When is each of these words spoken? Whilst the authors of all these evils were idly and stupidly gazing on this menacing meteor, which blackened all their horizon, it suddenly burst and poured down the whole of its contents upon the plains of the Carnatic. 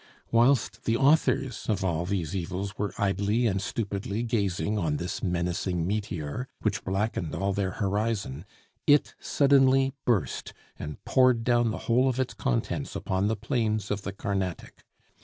Whilst 0.31 0.85
the 0.85 0.97
authors 0.97 1.69
of 1.69 1.83
all 1.85 2.07
these 2.07 2.35
evils 2.35 2.75
were 2.75 2.91
idly 2.97 3.45
and 3.45 3.61
stupidly 3.61 4.23
gazing 4.23 4.79
on 4.79 4.97
this 4.97 5.21
menacing 5.21 5.85
meteor, 5.85 6.47
which 6.63 6.83
blackened 6.83 7.35
all 7.35 7.53
their 7.53 7.73
horizon, 7.73 8.45
it 8.87 9.13
suddenly 9.19 9.93
burst 10.03 10.53
and 10.79 11.05
poured 11.05 11.43
down 11.43 11.69
the 11.69 11.77
whole 11.85 12.09
of 12.09 12.19
its 12.19 12.33
contents 12.33 12.95
upon 12.95 13.27
the 13.27 13.35
plains 13.35 13.91
of 13.91 14.01
the 14.01 14.11
Carnatic. 14.11 14.83